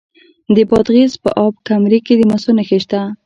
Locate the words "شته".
2.83-3.01